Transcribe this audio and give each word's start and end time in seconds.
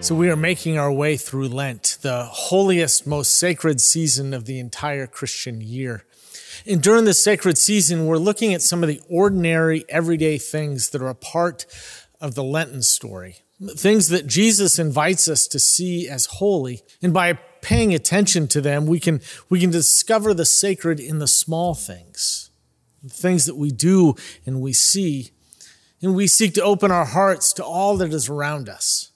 So, 0.00 0.14
we 0.14 0.30
are 0.30 0.36
making 0.36 0.78
our 0.78 0.92
way 0.92 1.16
through 1.16 1.48
Lent, 1.48 1.98
the 2.02 2.24
holiest, 2.24 3.04
most 3.04 3.36
sacred 3.36 3.80
season 3.80 4.32
of 4.32 4.44
the 4.44 4.60
entire 4.60 5.08
Christian 5.08 5.60
year. 5.60 6.04
And 6.64 6.80
during 6.80 7.04
this 7.04 7.22
sacred 7.22 7.58
season, 7.58 8.06
we're 8.06 8.16
looking 8.16 8.54
at 8.54 8.62
some 8.62 8.82
of 8.84 8.88
the 8.88 9.02
ordinary, 9.10 9.84
everyday 9.88 10.38
things 10.38 10.90
that 10.90 11.02
are 11.02 11.08
a 11.08 11.16
part 11.16 11.66
of 12.20 12.36
the 12.36 12.44
Lenten 12.44 12.82
story. 12.82 13.40
Things 13.76 14.08
that 14.08 14.28
Jesus 14.28 14.78
invites 14.78 15.26
us 15.26 15.48
to 15.48 15.58
see 15.58 16.08
as 16.08 16.26
holy. 16.26 16.82
And 17.02 17.12
by 17.12 17.34
paying 17.60 17.92
attention 17.92 18.46
to 18.48 18.60
them, 18.60 18.86
we 18.86 19.00
can, 19.00 19.20
we 19.50 19.58
can 19.58 19.70
discover 19.70 20.32
the 20.32 20.46
sacred 20.46 21.00
in 21.00 21.18
the 21.18 21.26
small 21.26 21.74
things, 21.74 22.50
the 23.02 23.10
things 23.10 23.46
that 23.46 23.56
we 23.56 23.72
do 23.72 24.14
and 24.46 24.60
we 24.60 24.72
see. 24.72 25.32
And 26.00 26.14
we 26.14 26.28
seek 26.28 26.54
to 26.54 26.62
open 26.62 26.92
our 26.92 27.04
hearts 27.04 27.52
to 27.54 27.64
all 27.64 27.96
that 27.96 28.12
is 28.12 28.28
around 28.28 28.68
us. 28.68 29.07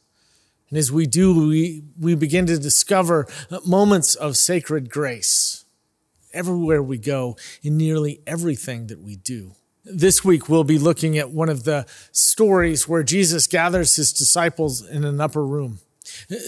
And 0.73 0.79
as 0.79 0.91
we 0.91 1.07
do, 1.07 1.49
we, 1.49 1.83
we 2.01 2.15
begin 2.15 2.47
to 2.47 2.59
discover 2.59 3.29
moments 3.67 4.15
of 4.15 4.39
sacred 4.39 4.89
grace 4.89 5.67
everywhere 6.33 6.83
we 6.83 6.97
go 6.97 7.37
in 7.63 7.77
nearly 7.77 8.23
everything 8.27 8.87
that 8.87 8.99
we 8.99 9.17
do. 9.17 9.53
This 9.85 10.25
week, 10.25 10.49
we'll 10.49 10.65
be 10.65 10.79
looking 10.79 11.19
at 11.19 11.31
one 11.31 11.51
of 11.51 11.65
the 11.65 11.85
stories 12.11 12.89
where 12.89 13.03
Jesus 13.03 13.47
gathers 13.47 13.97
his 13.97 14.15
disciples 14.15 14.81
in 14.81 15.05
an 15.05 15.21
upper 15.21 15.45
room. 15.45 15.81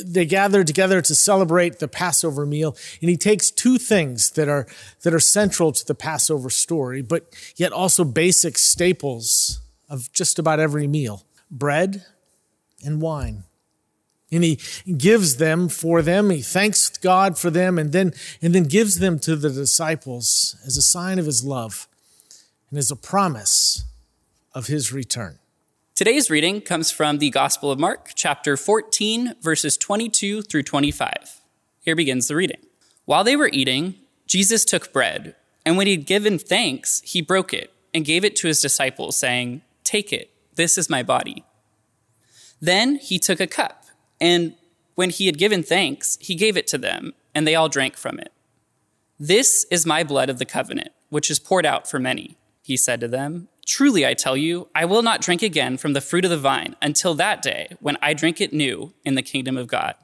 They 0.02 0.24
gather 0.24 0.64
together 0.64 1.02
to 1.02 1.14
celebrate 1.14 1.78
the 1.78 1.86
Passover 1.86 2.46
meal, 2.46 2.78
and 3.02 3.10
he 3.10 3.18
takes 3.18 3.50
two 3.50 3.76
things 3.76 4.30
that 4.30 4.48
are, 4.48 4.66
that 5.02 5.12
are 5.12 5.20
central 5.20 5.70
to 5.70 5.84
the 5.84 5.94
Passover 5.94 6.48
story, 6.48 7.02
but 7.02 7.26
yet 7.56 7.72
also 7.72 8.04
basic 8.04 8.56
staples 8.56 9.60
of 9.90 10.10
just 10.14 10.38
about 10.38 10.60
every 10.60 10.86
meal 10.86 11.26
bread 11.50 12.06
and 12.82 13.02
wine 13.02 13.44
and 14.34 14.44
he 14.44 14.58
gives 14.96 15.36
them 15.36 15.68
for 15.68 16.02
them. 16.02 16.30
He 16.30 16.42
thanks 16.42 16.88
God 16.98 17.38
for 17.38 17.50
them 17.50 17.78
and 17.78 17.92
then, 17.92 18.12
and 18.42 18.54
then 18.54 18.64
gives 18.64 18.98
them 18.98 19.18
to 19.20 19.36
the 19.36 19.50
disciples 19.50 20.56
as 20.66 20.76
a 20.76 20.82
sign 20.82 21.18
of 21.18 21.26
his 21.26 21.44
love 21.44 21.88
and 22.70 22.78
as 22.78 22.90
a 22.90 22.96
promise 22.96 23.84
of 24.52 24.66
his 24.66 24.92
return. 24.92 25.38
Today's 25.94 26.28
reading 26.28 26.60
comes 26.60 26.90
from 26.90 27.18
the 27.18 27.30
Gospel 27.30 27.70
of 27.70 27.78
Mark, 27.78 28.10
chapter 28.16 28.56
14, 28.56 29.34
verses 29.40 29.76
22 29.76 30.42
through 30.42 30.64
25. 30.64 31.40
Here 31.82 31.94
begins 31.94 32.26
the 32.26 32.34
reading. 32.34 32.60
While 33.04 33.22
they 33.22 33.36
were 33.36 33.50
eating, 33.52 33.94
Jesus 34.26 34.64
took 34.64 34.92
bread, 34.92 35.36
and 35.64 35.76
when 35.76 35.86
he'd 35.86 36.06
given 36.06 36.38
thanks, 36.38 37.00
he 37.02 37.22
broke 37.22 37.54
it 37.54 37.72
and 37.92 38.04
gave 38.04 38.24
it 38.24 38.34
to 38.36 38.48
his 38.48 38.60
disciples, 38.60 39.16
saying, 39.16 39.62
Take 39.84 40.12
it, 40.12 40.30
this 40.56 40.76
is 40.76 40.90
my 40.90 41.04
body. 41.04 41.44
Then 42.60 42.96
he 42.96 43.20
took 43.20 43.38
a 43.38 43.46
cup 43.46 43.83
and 44.20 44.54
when 44.94 45.10
he 45.10 45.26
had 45.26 45.38
given 45.38 45.62
thanks, 45.62 46.16
he 46.20 46.34
gave 46.34 46.56
it 46.56 46.66
to 46.68 46.78
them, 46.78 47.14
and 47.34 47.46
they 47.46 47.54
all 47.54 47.68
drank 47.68 47.96
from 47.96 48.18
it. 48.18 48.32
This 49.18 49.66
is 49.70 49.86
my 49.86 50.04
blood 50.04 50.30
of 50.30 50.38
the 50.38 50.44
covenant, 50.44 50.90
which 51.08 51.30
is 51.30 51.38
poured 51.38 51.66
out 51.66 51.88
for 51.88 51.98
many, 51.98 52.36
he 52.62 52.76
said 52.76 53.00
to 53.00 53.08
them. 53.08 53.48
Truly, 53.66 54.06
I 54.06 54.14
tell 54.14 54.36
you, 54.36 54.68
I 54.74 54.84
will 54.84 55.02
not 55.02 55.20
drink 55.20 55.42
again 55.42 55.76
from 55.76 55.94
the 55.94 56.00
fruit 56.00 56.24
of 56.24 56.30
the 56.30 56.36
vine 56.36 56.76
until 56.82 57.14
that 57.14 57.40
day 57.40 57.76
when 57.80 57.96
I 58.02 58.12
drink 58.14 58.40
it 58.40 58.52
new 58.52 58.92
in 59.04 59.14
the 59.14 59.22
kingdom 59.22 59.56
of 59.56 59.66
God. 59.66 59.94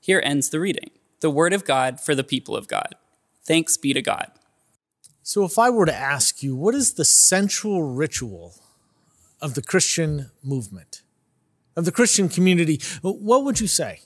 Here 0.00 0.20
ends 0.24 0.50
the 0.50 0.60
reading 0.60 0.90
the 1.20 1.30
word 1.30 1.54
of 1.54 1.64
God 1.64 1.98
for 1.98 2.14
the 2.14 2.22
people 2.22 2.54
of 2.54 2.68
God. 2.68 2.96
Thanks 3.46 3.78
be 3.78 3.94
to 3.94 4.02
God. 4.02 4.30
So, 5.22 5.42
if 5.44 5.58
I 5.58 5.70
were 5.70 5.86
to 5.86 5.94
ask 5.94 6.42
you, 6.42 6.54
what 6.54 6.74
is 6.74 6.94
the 6.94 7.04
central 7.06 7.82
ritual 7.82 8.56
of 9.40 9.54
the 9.54 9.62
Christian 9.62 10.30
movement? 10.42 11.00
Of 11.76 11.84
the 11.84 11.92
Christian 11.92 12.28
community, 12.28 12.80
what 13.02 13.44
would 13.44 13.60
you 13.60 13.66
say? 13.66 14.00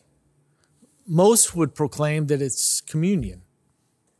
Most 1.06 1.55
would 1.55 1.74
proclaim 1.74 2.27
that 2.27 2.42
it's 2.42 2.80
communion. 2.80 3.42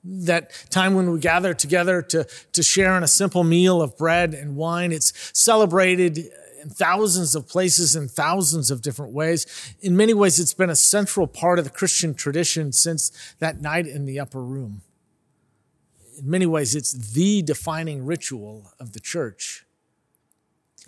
That 0.05 0.53
time 0.71 0.95
when 0.95 1.11
we 1.11 1.19
gather 1.19 1.55
together 1.55 2.03
to, 2.03 2.27
to 2.53 2.63
share 2.63 2.97
in 2.97 3.03
a 3.03 3.09
simple 3.09 3.45
meal 3.45 3.83
of 3.83 3.97
bread 3.99 4.33
and 4.33 4.57
wine, 4.57 4.93
it's 4.93 5.13
celebrated 5.35 6.31
in 6.63 6.71
thousands 6.71 7.35
of 7.35 7.49
places 7.49 7.95
in 7.95 8.09
thousands 8.09 8.71
of 8.71 8.83
different 8.83 9.13
ways. 9.13 9.47
In 9.81 9.97
many 9.97 10.15
ways, 10.15 10.39
it's 10.39 10.55
been 10.55 10.71
a 10.71 10.77
central 10.77 11.27
part 11.27 11.59
of 11.59 11.65
the 11.65 11.71
Christian 11.71 12.15
tradition 12.15 12.73
since 12.73 13.11
that 13.39 13.61
night 13.61 13.87
in 13.87 14.07
the 14.07 14.19
upper 14.19 14.43
room. 14.43 14.83
In 16.19 16.29
many 16.29 16.47
ways, 16.47 16.75
it's 16.75 16.93
the 16.93 17.43
defining 17.43 18.05
ritual 18.05 18.73
of 18.81 18.93
the 18.93 19.01
church. 19.01 19.65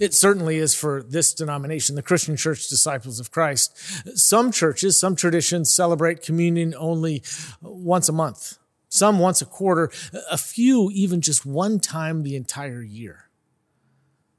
It 0.00 0.14
certainly 0.14 0.56
is 0.56 0.74
for 0.74 1.02
this 1.02 1.34
denomination, 1.34 1.94
the 1.94 2.02
Christian 2.02 2.34
Church 2.34 2.68
Disciples 2.68 3.20
of 3.20 3.30
Christ. 3.30 3.76
Some 4.18 4.50
churches, 4.50 4.98
some 4.98 5.14
traditions 5.14 5.70
celebrate 5.70 6.22
communion 6.22 6.74
only 6.76 7.22
once 7.60 8.08
a 8.08 8.12
month, 8.12 8.56
some 8.88 9.18
once 9.18 9.42
a 9.42 9.46
quarter, 9.46 9.92
a 10.30 10.38
few 10.38 10.90
even 10.90 11.20
just 11.20 11.44
one 11.44 11.78
time 11.78 12.22
the 12.22 12.34
entire 12.34 12.82
year. 12.82 13.28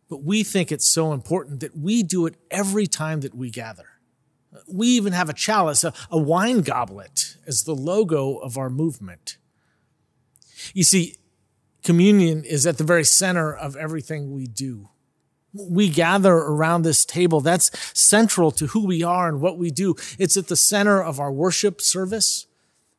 But 0.09 0.23
we 0.23 0.43
think 0.43 0.71
it's 0.71 0.87
so 0.87 1.13
important 1.13 1.59
that 1.59 1.77
we 1.77 2.01
do 2.01 2.25
it 2.25 2.35
every 2.49 2.87
time 2.87 3.21
that 3.21 3.35
we 3.35 3.51
gather. 3.51 3.85
We 4.67 4.87
even 4.87 5.13
have 5.13 5.29
a 5.29 5.33
chalice, 5.33 5.83
a, 5.83 5.93
a 6.09 6.17
wine 6.17 6.61
goblet, 6.61 7.37
as 7.45 7.63
the 7.63 7.75
logo 7.75 8.37
of 8.37 8.57
our 8.57 8.69
movement. 8.71 9.37
You 10.73 10.83
see, 10.83 11.17
communion 11.83 12.43
is 12.43 12.65
at 12.65 12.79
the 12.79 12.83
very 12.83 13.03
center 13.03 13.53
of 13.55 13.75
everything 13.75 14.33
we 14.33 14.47
do 14.47 14.89
we 15.53 15.89
gather 15.89 16.33
around 16.33 16.83
this 16.83 17.05
table. 17.05 17.41
That's 17.41 17.71
central 17.97 18.51
to 18.51 18.67
who 18.67 18.85
we 18.85 19.03
are 19.03 19.27
and 19.27 19.41
what 19.41 19.57
we 19.57 19.71
do. 19.71 19.95
It's 20.17 20.37
at 20.37 20.47
the 20.47 20.55
center 20.55 21.01
of 21.01 21.19
our 21.19 21.31
worship 21.31 21.81
service, 21.81 22.47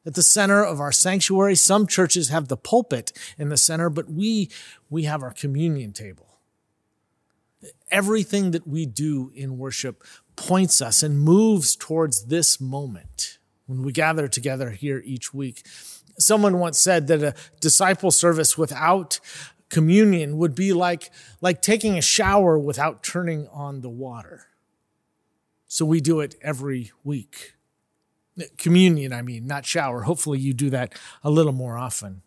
at 0.04 0.14
the 0.14 0.22
center 0.22 0.62
of 0.64 0.80
our 0.80 0.92
sanctuary. 0.92 1.54
Some 1.54 1.86
churches 1.86 2.28
have 2.28 2.48
the 2.48 2.56
pulpit 2.56 3.12
in 3.38 3.48
the 3.48 3.56
center, 3.56 3.88
but 3.88 4.10
we, 4.10 4.50
we 4.90 5.04
have 5.04 5.22
our 5.22 5.32
communion 5.32 5.92
table. 5.92 6.26
Everything 7.90 8.50
that 8.50 8.66
we 8.66 8.86
do 8.86 9.30
in 9.34 9.58
worship 9.58 10.02
points 10.36 10.82
us 10.82 11.02
and 11.02 11.20
moves 11.20 11.76
towards 11.76 12.26
this 12.26 12.60
moment 12.60 13.38
when 13.66 13.82
we 13.82 13.92
gather 13.92 14.28
together 14.28 14.70
here 14.70 15.02
each 15.04 15.32
week. 15.32 15.64
Someone 16.18 16.58
once 16.58 16.78
said 16.78 17.06
that 17.06 17.22
a 17.22 17.34
disciple 17.60 18.10
service 18.10 18.58
without 18.58 19.20
communion 19.72 20.36
would 20.36 20.54
be 20.54 20.74
like, 20.74 21.10
like 21.40 21.62
taking 21.62 21.96
a 21.96 22.02
shower 22.02 22.58
without 22.58 23.02
turning 23.02 23.48
on 23.48 23.80
the 23.80 23.88
water. 23.88 24.48
So 25.66 25.86
we 25.86 26.02
do 26.02 26.20
it 26.20 26.34
every 26.42 26.92
week. 27.02 27.54
Communion, 28.58 29.14
I 29.14 29.22
mean, 29.22 29.46
not 29.46 29.64
shower. 29.64 30.02
Hopefully 30.02 30.38
you 30.38 30.52
do 30.52 30.68
that 30.70 30.94
a 31.24 31.30
little 31.30 31.52
more 31.52 31.78
often. 31.78 32.20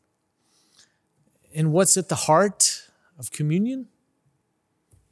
And 1.53 1.71
what's 1.71 1.97
at 1.97 2.09
the 2.09 2.15
heart 2.15 2.89
of 3.19 3.31
communion? 3.31 3.89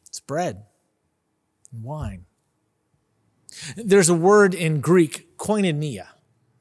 It's 0.07 0.19
bread 0.19 0.65
and 1.71 1.83
wine. 1.83 2.25
There's 3.75 4.09
a 4.09 4.15
word 4.15 4.55
in 4.55 4.81
Greek, 4.81 5.37
koinonia. 5.37 6.07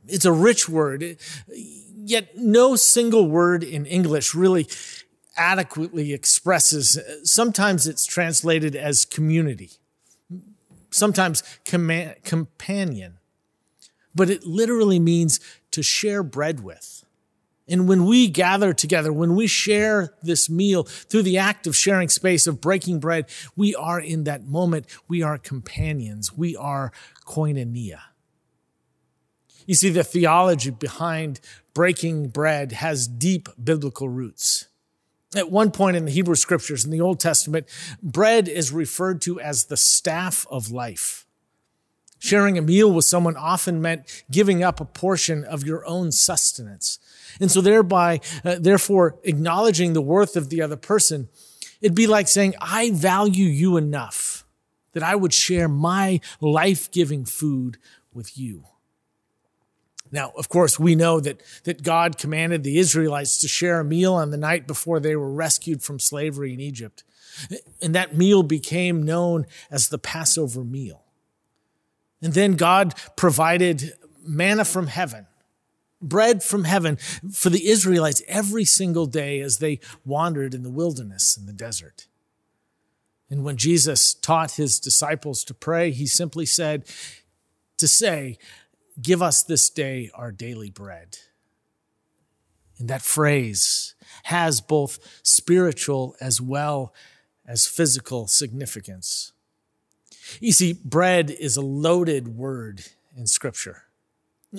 It's 0.06 0.26
a 0.26 0.32
rich 0.32 0.68
word, 0.68 1.16
yet 1.48 2.36
no 2.36 2.76
single 2.76 3.26
word 3.26 3.64
in 3.64 3.86
English 3.86 4.34
really 4.34 4.66
adequately 5.36 6.12
expresses. 6.12 6.98
Uh, 6.98 7.24
sometimes 7.24 7.86
it's 7.86 8.04
translated 8.04 8.76
as 8.76 9.04
community, 9.04 9.70
sometimes 10.90 11.42
com- 11.64 12.12
companion, 12.24 13.18
but 14.14 14.30
it 14.30 14.44
literally 14.44 14.98
means 14.98 15.40
to 15.70 15.82
share 15.82 16.22
bread 16.22 16.62
with. 16.62 17.04
And 17.68 17.88
when 17.88 18.04
we 18.04 18.28
gather 18.28 18.72
together, 18.72 19.12
when 19.12 19.34
we 19.34 19.46
share 19.46 20.14
this 20.22 20.50
meal 20.50 20.82
through 20.82 21.22
the 21.22 21.38
act 21.38 21.66
of 21.66 21.76
sharing 21.76 22.08
space, 22.08 22.46
of 22.46 22.60
breaking 22.60 23.00
bread, 23.00 23.30
we 23.56 23.74
are 23.74 24.00
in 24.00 24.24
that 24.24 24.44
moment, 24.44 24.86
we 25.08 25.22
are 25.22 25.38
companions, 25.38 26.36
we 26.36 26.56
are 26.56 26.92
koinonia. 27.24 28.00
You 29.64 29.74
see, 29.74 29.90
the 29.90 30.02
theology 30.02 30.70
behind 30.70 31.40
breaking 31.72 32.28
bread 32.28 32.72
has 32.72 33.06
deep 33.06 33.48
biblical 33.62 34.08
roots. 34.08 34.66
At 35.34 35.50
one 35.50 35.70
point 35.70 35.96
in 35.96 36.04
the 36.04 36.10
Hebrew 36.10 36.34
scriptures 36.34 36.84
in 36.84 36.90
the 36.90 37.00
Old 37.00 37.18
Testament, 37.18 37.66
bread 38.02 38.48
is 38.48 38.70
referred 38.70 39.22
to 39.22 39.40
as 39.40 39.64
the 39.64 39.76
staff 39.76 40.46
of 40.50 40.70
life. 40.70 41.26
Sharing 42.18 42.56
a 42.56 42.62
meal 42.62 42.92
with 42.92 43.04
someone 43.04 43.36
often 43.36 43.82
meant 43.82 44.24
giving 44.30 44.62
up 44.62 44.80
a 44.80 44.84
portion 44.84 45.42
of 45.44 45.64
your 45.64 45.84
own 45.86 46.12
sustenance. 46.12 46.98
And 47.40 47.50
so 47.50 47.60
thereby, 47.60 48.20
uh, 48.44 48.56
therefore, 48.60 49.16
acknowledging 49.24 49.92
the 49.92 50.02
worth 50.02 50.36
of 50.36 50.48
the 50.48 50.62
other 50.62 50.76
person, 50.76 51.28
it'd 51.80 51.96
be 51.96 52.06
like 52.06 52.28
saying, 52.28 52.54
I 52.60 52.90
value 52.92 53.46
you 53.46 53.76
enough 53.76 54.46
that 54.92 55.02
I 55.02 55.16
would 55.16 55.32
share 55.32 55.66
my 55.66 56.20
life-giving 56.40 57.24
food 57.24 57.78
with 58.12 58.38
you. 58.38 58.66
Now, 60.12 60.32
of 60.36 60.50
course, 60.50 60.78
we 60.78 60.94
know 60.94 61.18
that, 61.20 61.40
that 61.64 61.82
God 61.82 62.18
commanded 62.18 62.62
the 62.62 62.78
Israelites 62.78 63.38
to 63.38 63.48
share 63.48 63.80
a 63.80 63.84
meal 63.84 64.12
on 64.12 64.30
the 64.30 64.36
night 64.36 64.66
before 64.66 65.00
they 65.00 65.16
were 65.16 65.32
rescued 65.32 65.82
from 65.82 65.98
slavery 65.98 66.52
in 66.52 66.60
Egypt. 66.60 67.02
And 67.80 67.94
that 67.94 68.14
meal 68.14 68.42
became 68.42 69.02
known 69.02 69.46
as 69.70 69.88
the 69.88 69.98
Passover 69.98 70.62
meal. 70.62 71.02
And 72.20 72.34
then 72.34 72.54
God 72.56 72.94
provided 73.16 73.94
manna 74.22 74.66
from 74.66 74.86
heaven, 74.86 75.26
bread 76.00 76.42
from 76.42 76.64
heaven 76.64 76.96
for 77.32 77.48
the 77.48 77.68
Israelites 77.68 78.22
every 78.28 78.66
single 78.66 79.06
day 79.06 79.40
as 79.40 79.58
they 79.58 79.80
wandered 80.04 80.52
in 80.52 80.62
the 80.62 80.70
wilderness 80.70 81.38
and 81.38 81.48
the 81.48 81.54
desert. 81.54 82.06
And 83.30 83.44
when 83.44 83.56
Jesus 83.56 84.12
taught 84.12 84.52
his 84.52 84.78
disciples 84.78 85.42
to 85.44 85.54
pray, 85.54 85.90
he 85.90 86.06
simply 86.06 86.44
said 86.44 86.84
to 87.78 87.88
say, 87.88 88.36
Give 89.00 89.22
us 89.22 89.42
this 89.42 89.70
day 89.70 90.10
our 90.14 90.32
daily 90.32 90.70
bread. 90.70 91.18
And 92.78 92.88
that 92.88 93.02
phrase 93.02 93.94
has 94.24 94.60
both 94.60 94.98
spiritual 95.22 96.16
as 96.20 96.40
well 96.40 96.92
as 97.46 97.66
physical 97.66 98.26
significance. 98.26 99.32
You 100.40 100.52
see, 100.52 100.72
bread 100.72 101.30
is 101.30 101.56
a 101.56 101.62
loaded 101.62 102.36
word 102.36 102.84
in 103.16 103.26
Scripture. 103.26 103.84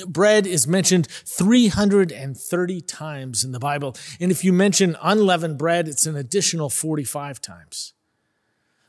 Bread 0.08 0.48
is 0.48 0.68
mentioned 0.68 1.08
330 1.08 2.82
times 2.82 3.44
in 3.44 3.52
the 3.52 3.60
Bible. 3.60 3.96
And 4.20 4.32
if 4.32 4.44
you 4.44 4.52
mention 4.52 4.98
unleavened 5.02 5.58
bread, 5.58 5.88
it's 5.88 6.08
an 6.08 6.16
additional 6.16 6.70
45 6.70 7.40
times. 7.40 7.94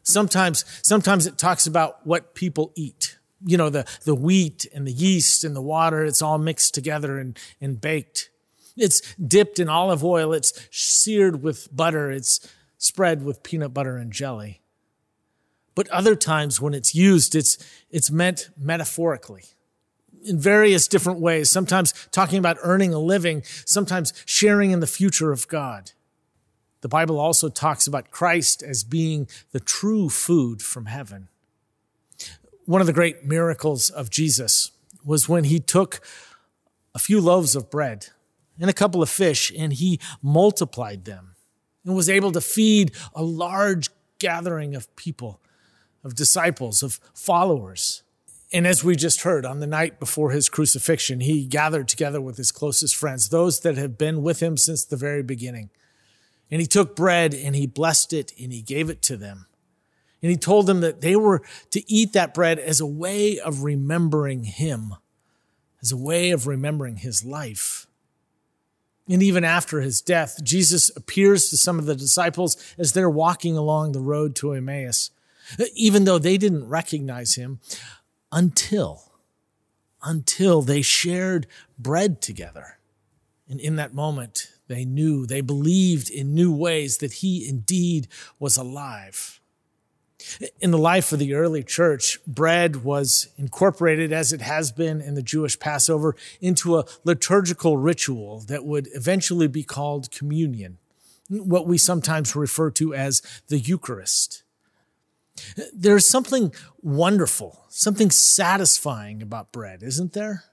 Sometimes, 0.02 0.64
sometimes 0.82 1.26
it 1.26 1.38
talks 1.38 1.66
about 1.66 2.06
what 2.06 2.34
people 2.34 2.72
eat. 2.74 3.18
You 3.44 3.56
know, 3.56 3.70
the, 3.70 3.86
the 4.04 4.14
wheat 4.14 4.66
and 4.74 4.86
the 4.86 4.92
yeast 4.92 5.44
and 5.44 5.54
the 5.54 5.62
water, 5.62 6.04
it's 6.04 6.22
all 6.22 6.38
mixed 6.38 6.74
together 6.74 7.18
and, 7.18 7.38
and 7.60 7.80
baked. 7.80 8.30
It's 8.76 9.14
dipped 9.16 9.58
in 9.58 9.68
olive 9.68 10.04
oil. 10.04 10.32
It's 10.32 10.52
seared 10.70 11.42
with 11.42 11.68
butter. 11.74 12.10
It's 12.10 12.48
spread 12.78 13.24
with 13.24 13.42
peanut 13.42 13.74
butter 13.74 13.96
and 13.96 14.12
jelly. 14.12 14.62
But 15.74 15.88
other 15.88 16.14
times 16.14 16.60
when 16.60 16.74
it's 16.74 16.94
used, 16.94 17.34
it's, 17.34 17.58
it's 17.90 18.10
meant 18.10 18.50
metaphorically 18.56 19.44
in 20.24 20.38
various 20.38 20.88
different 20.88 21.20
ways, 21.20 21.50
sometimes 21.50 21.92
talking 22.10 22.38
about 22.38 22.56
earning 22.62 22.94
a 22.94 22.98
living, 22.98 23.42
sometimes 23.66 24.12
sharing 24.24 24.70
in 24.70 24.80
the 24.80 24.86
future 24.86 25.32
of 25.32 25.46
God. 25.48 25.92
The 26.80 26.88
Bible 26.88 27.18
also 27.18 27.48
talks 27.48 27.86
about 27.86 28.10
Christ 28.10 28.62
as 28.62 28.84
being 28.84 29.28
the 29.52 29.60
true 29.60 30.08
food 30.08 30.62
from 30.62 30.86
heaven. 30.86 31.28
One 32.66 32.80
of 32.80 32.86
the 32.86 32.92
great 32.92 33.24
miracles 33.24 33.90
of 33.90 34.08
Jesus 34.08 34.72
was 35.04 35.28
when 35.28 35.44
he 35.44 35.60
took 35.60 36.00
a 36.94 36.98
few 36.98 37.20
loaves 37.20 37.54
of 37.54 37.70
bread 37.70 38.08
and 38.58 38.70
a 38.70 38.74
couple 38.74 39.02
of 39.02 39.10
fish 39.10 39.52
and 39.56 39.72
he 39.72 40.00
multiplied 40.22 41.04
them 41.04 41.34
and 41.84 41.94
was 41.94 42.08
able 42.08 42.32
to 42.32 42.40
feed 42.40 42.92
a 43.14 43.22
large 43.22 43.90
gathering 44.18 44.74
of 44.74 44.94
people, 44.96 45.40
of 46.02 46.14
disciples, 46.14 46.82
of 46.82 47.00
followers. 47.12 48.02
And 48.52 48.66
as 48.66 48.82
we 48.82 48.96
just 48.96 49.22
heard, 49.22 49.44
on 49.44 49.60
the 49.60 49.66
night 49.66 50.00
before 50.00 50.30
his 50.30 50.48
crucifixion, 50.48 51.20
he 51.20 51.44
gathered 51.44 51.88
together 51.88 52.20
with 52.20 52.36
his 52.38 52.52
closest 52.52 52.96
friends, 52.96 53.28
those 53.28 53.60
that 53.60 53.76
have 53.76 53.98
been 53.98 54.22
with 54.22 54.40
him 54.40 54.56
since 54.56 54.84
the 54.84 54.96
very 54.96 55.22
beginning. 55.22 55.70
And 56.50 56.60
he 56.60 56.66
took 56.66 56.96
bread 56.96 57.34
and 57.34 57.54
he 57.56 57.66
blessed 57.66 58.12
it 58.12 58.32
and 58.40 58.52
he 58.52 58.62
gave 58.62 58.88
it 58.88 59.02
to 59.02 59.16
them. 59.16 59.48
And 60.24 60.30
he 60.30 60.38
told 60.38 60.66
them 60.66 60.80
that 60.80 61.02
they 61.02 61.16
were 61.16 61.42
to 61.68 61.84
eat 61.86 62.14
that 62.14 62.32
bread 62.32 62.58
as 62.58 62.80
a 62.80 62.86
way 62.86 63.38
of 63.38 63.62
remembering 63.62 64.44
him, 64.44 64.94
as 65.82 65.92
a 65.92 65.98
way 65.98 66.30
of 66.30 66.46
remembering 66.46 66.96
his 66.96 67.26
life. 67.26 67.86
And 69.06 69.22
even 69.22 69.44
after 69.44 69.82
his 69.82 70.00
death, 70.00 70.42
Jesus 70.42 70.88
appears 70.96 71.50
to 71.50 71.58
some 71.58 71.78
of 71.78 71.84
the 71.84 71.94
disciples 71.94 72.56
as 72.78 72.94
they're 72.94 73.10
walking 73.10 73.54
along 73.54 73.92
the 73.92 74.00
road 74.00 74.34
to 74.36 74.52
Emmaus, 74.52 75.10
even 75.74 76.04
though 76.04 76.18
they 76.18 76.38
didn't 76.38 76.70
recognize 76.70 77.34
him 77.34 77.60
until, 78.32 79.12
until 80.02 80.62
they 80.62 80.80
shared 80.80 81.46
bread 81.78 82.22
together. 82.22 82.78
And 83.46 83.60
in 83.60 83.76
that 83.76 83.92
moment, 83.92 84.48
they 84.68 84.86
knew, 84.86 85.26
they 85.26 85.42
believed 85.42 86.08
in 86.08 86.34
new 86.34 86.50
ways 86.50 86.96
that 86.96 87.12
he 87.12 87.46
indeed 87.46 88.08
was 88.38 88.56
alive. 88.56 89.38
In 90.60 90.70
the 90.70 90.78
life 90.78 91.12
of 91.12 91.18
the 91.18 91.34
early 91.34 91.62
church, 91.62 92.18
bread 92.26 92.84
was 92.84 93.28
incorporated, 93.36 94.12
as 94.12 94.32
it 94.32 94.40
has 94.40 94.72
been 94.72 95.00
in 95.00 95.14
the 95.14 95.22
Jewish 95.22 95.58
Passover, 95.58 96.16
into 96.40 96.78
a 96.78 96.86
liturgical 97.04 97.76
ritual 97.76 98.40
that 98.40 98.64
would 98.64 98.88
eventually 98.94 99.48
be 99.48 99.62
called 99.62 100.10
communion, 100.10 100.78
what 101.28 101.66
we 101.66 101.78
sometimes 101.78 102.34
refer 102.34 102.70
to 102.70 102.94
as 102.94 103.22
the 103.48 103.58
Eucharist. 103.58 104.42
There's 105.72 106.08
something 106.08 106.54
wonderful, 106.82 107.64
something 107.68 108.10
satisfying 108.10 109.20
about 109.20 109.52
bread, 109.52 109.82
isn't 109.82 110.12
there? 110.12 110.44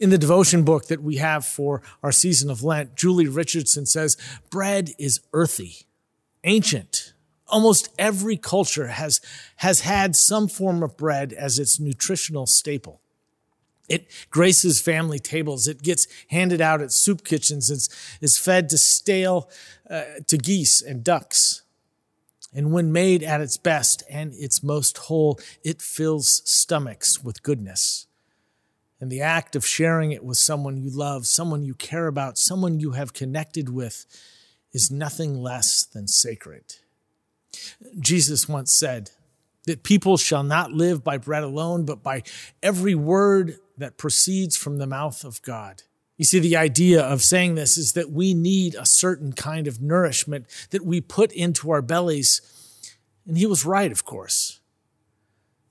In 0.00 0.10
the 0.10 0.18
devotion 0.18 0.64
book 0.64 0.88
that 0.88 1.02
we 1.02 1.16
have 1.16 1.44
for 1.44 1.82
our 2.02 2.12
season 2.12 2.50
of 2.50 2.64
Lent, 2.64 2.96
Julie 2.96 3.28
Richardson 3.28 3.86
says, 3.86 4.16
bread 4.50 4.90
is 4.98 5.20
earthy, 5.32 5.86
ancient, 6.42 7.12
almost 7.48 7.88
every 7.98 8.36
culture 8.36 8.88
has, 8.88 9.20
has 9.56 9.80
had 9.80 10.14
some 10.16 10.48
form 10.48 10.82
of 10.82 10.96
bread 10.96 11.32
as 11.32 11.58
its 11.58 11.80
nutritional 11.80 12.46
staple. 12.46 13.00
It 13.88 14.10
graces 14.30 14.80
family 14.80 15.18
tables. 15.18 15.66
It 15.66 15.82
gets 15.82 16.06
handed 16.28 16.60
out 16.60 16.82
at 16.82 16.92
soup 16.92 17.24
kitchens. 17.24 17.70
It's, 17.70 17.88
is 18.20 18.36
fed 18.36 18.68
to 18.70 18.78
stale, 18.78 19.48
uh, 19.88 20.02
to 20.26 20.36
geese 20.36 20.82
and 20.82 21.02
ducks. 21.02 21.62
And 22.54 22.72
when 22.72 22.92
made 22.92 23.22
at 23.22 23.40
its 23.40 23.56
best 23.56 24.02
and 24.10 24.34
its 24.34 24.62
most 24.62 24.98
whole, 24.98 25.38
it 25.64 25.80
fills 25.82 26.42
stomachs 26.44 27.22
with 27.22 27.42
goodness. 27.42 28.06
And 29.00 29.12
the 29.12 29.20
act 29.20 29.54
of 29.54 29.66
sharing 29.66 30.12
it 30.12 30.24
with 30.24 30.38
someone 30.38 30.76
you 30.76 30.90
love, 30.90 31.26
someone 31.26 31.62
you 31.62 31.74
care 31.74 32.08
about, 32.08 32.36
someone 32.36 32.80
you 32.80 32.92
have 32.92 33.12
connected 33.12 33.68
with 33.68 34.06
is 34.72 34.90
nothing 34.90 35.40
less 35.40 35.84
than 35.84 36.08
sacred. 36.08 36.76
Jesus 37.98 38.48
once 38.48 38.72
said 38.72 39.10
that 39.64 39.82
people 39.82 40.16
shall 40.16 40.42
not 40.42 40.72
live 40.72 41.04
by 41.04 41.18
bread 41.18 41.42
alone, 41.42 41.84
but 41.84 42.02
by 42.02 42.22
every 42.62 42.94
word 42.94 43.58
that 43.76 43.98
proceeds 43.98 44.56
from 44.56 44.78
the 44.78 44.86
mouth 44.86 45.24
of 45.24 45.40
God. 45.42 45.82
You 46.16 46.24
see, 46.24 46.40
the 46.40 46.56
idea 46.56 47.00
of 47.00 47.22
saying 47.22 47.54
this 47.54 47.78
is 47.78 47.92
that 47.92 48.10
we 48.10 48.34
need 48.34 48.74
a 48.74 48.86
certain 48.86 49.32
kind 49.32 49.68
of 49.68 49.80
nourishment 49.80 50.46
that 50.70 50.84
we 50.84 51.00
put 51.00 51.30
into 51.32 51.70
our 51.70 51.82
bellies. 51.82 52.40
And 53.26 53.38
he 53.38 53.46
was 53.46 53.64
right, 53.64 53.92
of 53.92 54.04
course. 54.04 54.58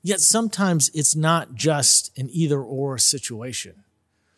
Yet 0.02 0.22
sometimes 0.22 0.90
it's 0.94 1.16
not 1.16 1.56
just 1.56 2.18
an 2.18 2.30
either 2.32 2.62
or 2.62 2.98
situation. 2.98 3.84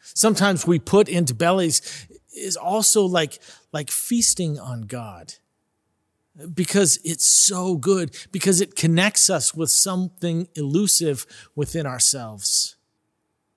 Sometimes 0.01 0.65
we 0.65 0.79
put 0.79 1.07
into 1.07 1.35
bellies 1.35 2.07
is 2.35 2.57
also 2.57 3.03
like, 3.03 3.39
like 3.71 3.91
feasting 3.91 4.57
on 4.57 4.83
God 4.83 5.35
because 6.53 6.99
it's 7.03 7.25
so 7.25 7.75
good, 7.75 8.15
because 8.31 8.61
it 8.61 8.75
connects 8.75 9.29
us 9.29 9.53
with 9.53 9.69
something 9.69 10.47
elusive 10.55 11.25
within 11.55 11.85
ourselves. 11.85 12.75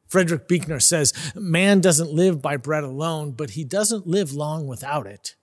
Frederick 0.09 0.47
Buechner 0.47 0.81
says, 0.81 1.13
Man 1.35 1.81
doesn't 1.81 2.11
live 2.11 2.43
by 2.43 2.57
bread 2.57 2.85
alone, 2.85 3.33
but 3.33 3.51
he 3.51 3.65
doesn't 3.65 4.07
live 4.07 4.33
long 4.33 4.67
without 4.67 5.07
it. 5.07 5.37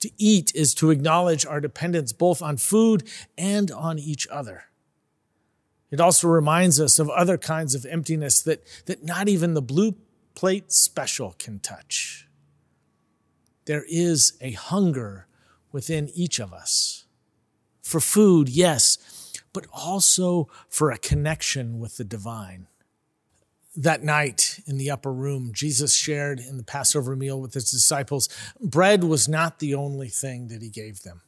To 0.00 0.10
eat 0.16 0.52
is 0.54 0.74
to 0.74 0.90
acknowledge 0.90 1.44
our 1.44 1.60
dependence 1.60 2.12
both 2.12 2.40
on 2.40 2.56
food 2.56 3.08
and 3.36 3.70
on 3.70 3.98
each 3.98 4.28
other. 4.28 4.64
It 5.90 6.00
also 6.00 6.28
reminds 6.28 6.80
us 6.80 6.98
of 6.98 7.10
other 7.10 7.36
kinds 7.36 7.74
of 7.74 7.84
emptiness 7.84 8.40
that, 8.42 8.64
that 8.86 9.04
not 9.04 9.28
even 9.28 9.54
the 9.54 9.62
blue 9.62 9.96
plate 10.34 10.72
special 10.72 11.34
can 11.38 11.58
touch. 11.58 12.28
There 13.66 13.84
is 13.88 14.34
a 14.40 14.52
hunger 14.52 15.26
within 15.72 16.08
each 16.14 16.38
of 16.38 16.52
us. 16.52 17.04
For 17.82 18.00
food, 18.00 18.48
yes, 18.48 18.98
but 19.52 19.66
also 19.72 20.48
for 20.68 20.90
a 20.90 20.98
connection 20.98 21.78
with 21.78 21.96
the 21.96 22.04
divine. 22.04 22.66
That 23.76 24.02
night 24.02 24.60
in 24.66 24.78
the 24.78 24.90
upper 24.90 25.12
room, 25.12 25.52
Jesus 25.54 25.94
shared 25.94 26.40
in 26.40 26.56
the 26.56 26.64
Passover 26.64 27.16
meal 27.16 27.40
with 27.40 27.54
his 27.54 27.70
disciples. 27.70 28.28
Bread 28.60 29.04
was 29.04 29.28
not 29.28 29.58
the 29.58 29.74
only 29.74 30.08
thing 30.08 30.48
that 30.48 30.62
he 30.62 30.68
gave 30.68 31.02
them. 31.02 31.22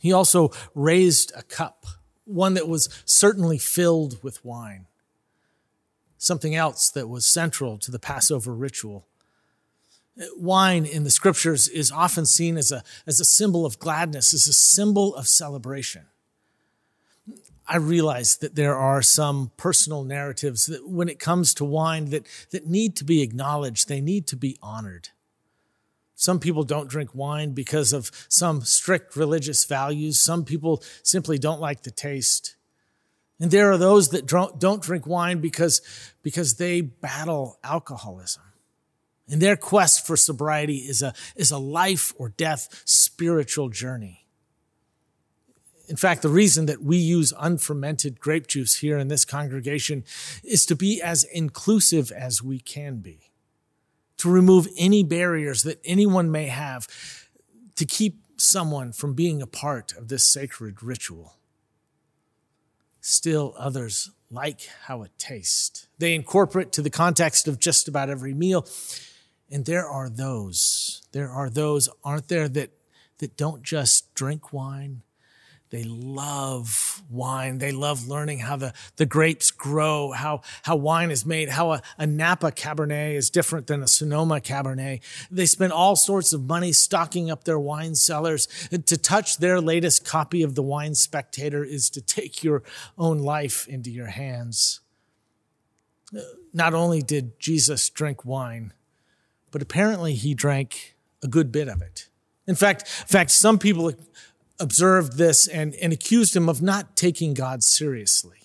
He 0.00 0.12
also 0.12 0.50
raised 0.74 1.32
a 1.34 1.42
cup, 1.42 1.86
one 2.24 2.54
that 2.54 2.68
was 2.68 2.88
certainly 3.04 3.58
filled 3.58 4.22
with 4.22 4.44
wine, 4.44 4.86
something 6.18 6.54
else 6.54 6.90
that 6.90 7.08
was 7.08 7.26
central 7.26 7.78
to 7.78 7.90
the 7.90 7.98
Passover 7.98 8.54
ritual 8.54 9.06
wine 10.36 10.86
in 10.86 11.04
the 11.04 11.10
scriptures 11.10 11.68
is 11.68 11.90
often 11.90 12.26
seen 12.26 12.56
as 12.56 12.70
a, 12.70 12.82
as 13.06 13.20
a 13.20 13.24
symbol 13.24 13.66
of 13.66 13.78
gladness, 13.78 14.32
as 14.32 14.46
a 14.46 14.52
symbol 14.52 15.14
of 15.16 15.26
celebration. 15.26 16.06
I 17.66 17.76
realize 17.76 18.36
that 18.38 18.56
there 18.56 18.76
are 18.76 19.00
some 19.00 19.50
personal 19.56 20.04
narratives 20.04 20.66
that 20.66 20.86
when 20.86 21.08
it 21.08 21.18
comes 21.18 21.54
to 21.54 21.64
wine 21.64 22.10
that, 22.10 22.26
that 22.50 22.66
need 22.66 22.94
to 22.96 23.04
be 23.04 23.22
acknowledged, 23.22 23.88
they 23.88 24.02
need 24.02 24.26
to 24.28 24.36
be 24.36 24.58
honored. 24.62 25.08
Some 26.14 26.38
people 26.38 26.62
don't 26.62 26.88
drink 26.88 27.10
wine 27.14 27.52
because 27.52 27.92
of 27.92 28.10
some 28.28 28.62
strict 28.62 29.16
religious 29.16 29.64
values. 29.64 30.20
Some 30.20 30.44
people 30.44 30.82
simply 31.02 31.38
don't 31.38 31.60
like 31.60 31.82
the 31.82 31.90
taste. 31.90 32.54
And 33.40 33.50
there 33.50 33.72
are 33.72 33.78
those 33.78 34.10
that 34.10 34.26
don't 34.26 34.82
drink 34.82 35.06
wine 35.06 35.40
because, 35.40 35.80
because 36.22 36.54
they 36.54 36.82
battle 36.82 37.58
alcoholism. 37.64 38.43
And 39.28 39.40
their 39.40 39.56
quest 39.56 40.06
for 40.06 40.16
sobriety 40.16 40.78
is 40.78 41.02
a, 41.02 41.14
is 41.34 41.50
a 41.50 41.58
life 41.58 42.12
or 42.18 42.28
death 42.28 42.82
spiritual 42.84 43.70
journey. 43.70 44.26
In 45.88 45.96
fact, 45.96 46.22
the 46.22 46.28
reason 46.28 46.66
that 46.66 46.82
we 46.82 46.96
use 46.96 47.32
unfermented 47.38 48.18
grape 48.20 48.46
juice 48.46 48.76
here 48.76 48.98
in 48.98 49.08
this 49.08 49.24
congregation 49.24 50.04
is 50.42 50.64
to 50.66 50.74
be 50.74 51.00
as 51.02 51.24
inclusive 51.24 52.10
as 52.10 52.42
we 52.42 52.58
can 52.58 52.98
be, 52.98 53.30
to 54.18 54.30
remove 54.30 54.66
any 54.78 55.02
barriers 55.02 55.62
that 55.62 55.80
anyone 55.84 56.30
may 56.30 56.46
have, 56.46 56.88
to 57.76 57.84
keep 57.84 58.22
someone 58.36 58.92
from 58.92 59.14
being 59.14 59.42
a 59.42 59.46
part 59.46 59.92
of 59.96 60.08
this 60.08 60.24
sacred 60.24 60.82
ritual. 60.82 61.34
Still, 63.00 63.54
others 63.58 64.10
like 64.30 64.68
how 64.86 65.02
it 65.02 65.12
tastes. 65.18 65.86
They 65.98 66.14
incorporate 66.14 66.72
to 66.72 66.82
the 66.82 66.90
context 66.90 67.46
of 67.46 67.60
just 67.60 67.88
about 67.88 68.08
every 68.08 68.32
meal. 68.32 68.66
And 69.54 69.64
there 69.66 69.88
are 69.88 70.08
those, 70.08 71.04
there 71.12 71.30
are 71.30 71.48
those, 71.48 71.88
aren't 72.02 72.26
there, 72.26 72.48
that, 72.48 72.70
that 73.18 73.36
don't 73.36 73.62
just 73.62 74.12
drink 74.12 74.52
wine, 74.52 75.02
they 75.70 75.84
love 75.84 77.02
wine. 77.08 77.58
They 77.58 77.72
love 77.72 78.06
learning 78.06 78.40
how 78.40 78.56
the, 78.56 78.72
the 78.96 79.06
grapes 79.06 79.50
grow, 79.50 80.12
how, 80.12 80.42
how 80.62 80.76
wine 80.76 81.10
is 81.10 81.24
made, 81.24 81.50
how 81.50 81.72
a, 81.72 81.82
a 81.98 82.06
Napa 82.06 82.52
Cabernet 82.52 83.14
is 83.14 83.30
different 83.30 83.66
than 83.66 83.82
a 83.82 83.88
Sonoma 83.88 84.40
Cabernet. 84.40 85.02
They 85.30 85.46
spend 85.46 85.72
all 85.72 85.96
sorts 85.96 86.32
of 86.32 86.44
money 86.44 86.72
stocking 86.72 87.30
up 87.30 87.44
their 87.44 87.58
wine 87.58 87.94
cellars. 87.94 88.46
To 88.70 88.96
touch 88.96 89.38
their 89.38 89.60
latest 89.60 90.04
copy 90.04 90.42
of 90.42 90.54
the 90.54 90.62
Wine 90.62 90.94
Spectator 90.94 91.64
is 91.64 91.90
to 91.90 92.00
take 92.00 92.44
your 92.44 92.62
own 92.98 93.18
life 93.18 93.66
into 93.68 93.90
your 93.90 94.08
hands. 94.08 94.80
Not 96.52 96.74
only 96.74 97.02
did 97.02 97.40
Jesus 97.40 97.88
drink 97.88 98.24
wine, 98.24 98.72
but 99.54 99.62
apparently 99.62 100.14
he 100.14 100.34
drank 100.34 100.96
a 101.22 101.28
good 101.28 101.52
bit 101.52 101.68
of 101.68 101.80
it. 101.80 102.08
In 102.44 102.56
fact, 102.56 102.82
in 103.02 103.06
fact, 103.06 103.30
some 103.30 103.56
people 103.56 103.92
observed 104.58 105.16
this 105.16 105.46
and, 105.46 105.76
and 105.76 105.92
accused 105.92 106.34
him 106.34 106.48
of 106.48 106.60
not 106.60 106.96
taking 106.96 107.34
God 107.34 107.62
seriously. 107.62 108.38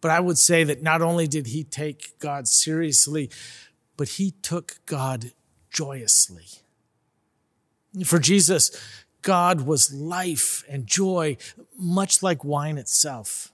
But 0.00 0.12
I 0.12 0.20
would 0.20 0.38
say 0.38 0.62
that 0.62 0.80
not 0.80 1.02
only 1.02 1.26
did 1.26 1.48
he 1.48 1.64
take 1.64 2.16
God 2.20 2.46
seriously, 2.46 3.28
but 3.96 4.10
he 4.10 4.34
took 4.40 4.76
God 4.86 5.32
joyously. 5.68 6.46
For 8.04 8.20
Jesus, 8.20 8.70
God 9.20 9.62
was 9.62 9.92
life 9.92 10.62
and 10.68 10.86
joy, 10.86 11.38
much 11.76 12.22
like 12.22 12.44
wine 12.44 12.78
itself. 12.78 13.52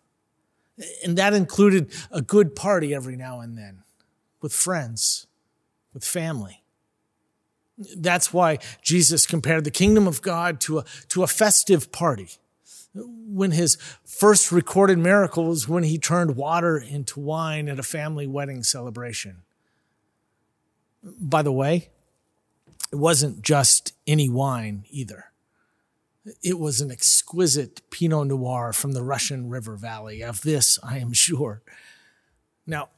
And 1.03 1.17
that 1.17 1.33
included 1.33 1.91
a 2.11 2.21
good 2.21 2.55
party 2.55 2.95
every 2.95 3.17
now 3.17 3.41
and 3.41 3.57
then 3.57 3.83
with 4.43 4.53
friends, 4.53 5.27
with 5.95 6.05
family. 6.05 6.65
That's 7.97 8.33
why 8.33 8.59
Jesus 8.83 9.27
compared 9.27 9.65
the 9.65 9.71
kingdom 9.71 10.07
of 10.07 10.21
God 10.21 10.61
to 10.63 10.79
a, 10.79 10.85
to 11.11 11.23
a 11.23 11.29
festive 11.29 11.93
party. 11.93 12.31
When 12.95 13.53
his 13.53 13.77
first 14.05 14.51
recorded 14.51 14.99
miracle 14.99 15.47
was 15.47 15.69
when 15.69 15.85
he 15.85 15.99
turned 15.99 16.37
water 16.37 16.79
into 16.79 17.21
wine 17.21 17.69
at 17.69 17.79
a 17.79 17.85
family 17.85 18.27
wedding 18.27 18.65
celebration. 18.65 19.43
By 21.03 21.43
the 21.43 21.53
way, 21.53 21.91
it 22.91 22.97
wasn't 22.97 23.43
just 23.43 23.93
any 24.07 24.29
wine 24.29 24.85
either. 24.91 25.27
It 26.43 26.59
was 26.59 26.81
an 26.81 26.91
exquisite 26.91 27.89
Pinot 27.91 28.27
Noir 28.27 28.73
from 28.73 28.93
the 28.93 29.03
Russian 29.03 29.49
River 29.49 29.77
Valley. 29.77 30.23
Of 30.23 30.43
this, 30.43 30.79
I 30.83 30.99
am 30.99 31.13
sure. 31.13 31.63
Now, 32.67 32.89